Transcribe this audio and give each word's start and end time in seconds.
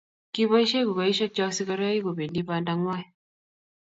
Kiboishei 0.33 0.85
kukaishek 0.87 1.31
chok 1.35 1.51
sigiroik 1.55 2.03
kobendibanda 2.05 2.71
ng'wai 2.79 3.03